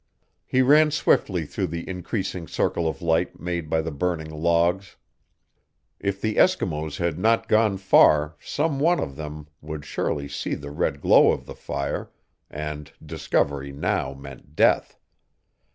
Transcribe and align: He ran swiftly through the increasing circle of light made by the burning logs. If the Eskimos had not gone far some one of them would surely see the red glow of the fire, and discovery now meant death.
He 0.47 0.63
ran 0.63 0.89
swiftly 0.89 1.45
through 1.45 1.67
the 1.67 1.87
increasing 1.87 2.47
circle 2.47 2.87
of 2.89 3.03
light 3.03 3.39
made 3.39 3.69
by 3.69 3.83
the 3.83 3.91
burning 3.91 4.31
logs. 4.31 4.95
If 5.99 6.19
the 6.19 6.37
Eskimos 6.37 6.97
had 6.97 7.19
not 7.19 7.47
gone 7.47 7.77
far 7.77 8.35
some 8.39 8.79
one 8.79 8.99
of 8.99 9.15
them 9.15 9.47
would 9.61 9.85
surely 9.85 10.27
see 10.27 10.55
the 10.55 10.71
red 10.71 11.01
glow 11.01 11.31
of 11.31 11.45
the 11.45 11.53
fire, 11.53 12.09
and 12.49 12.91
discovery 13.05 13.71
now 13.71 14.15
meant 14.15 14.55
death. 14.55 14.97